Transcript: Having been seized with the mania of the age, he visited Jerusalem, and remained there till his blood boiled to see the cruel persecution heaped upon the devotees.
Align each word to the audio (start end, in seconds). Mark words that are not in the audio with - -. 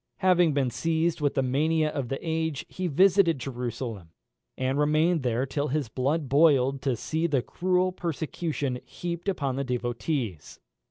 Having 0.21 0.55
been 0.55 0.71
seized 0.71 1.21
with 1.21 1.35
the 1.35 1.43
mania 1.43 1.89
of 1.91 2.07
the 2.09 2.17
age, 2.27 2.65
he 2.67 2.87
visited 2.87 3.37
Jerusalem, 3.37 4.09
and 4.57 4.79
remained 4.79 5.21
there 5.21 5.45
till 5.45 5.67
his 5.67 5.89
blood 5.89 6.27
boiled 6.27 6.81
to 6.81 6.95
see 6.95 7.27
the 7.27 7.43
cruel 7.43 7.91
persecution 7.91 8.79
heaped 8.83 9.29
upon 9.29 9.57
the 9.57 9.63
devotees. 9.63 10.59